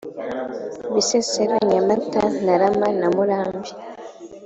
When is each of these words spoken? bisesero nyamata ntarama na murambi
bisesero 0.93 1.55
nyamata 1.71 2.21
ntarama 2.41 2.87
na 2.99 3.07
murambi 3.15 3.71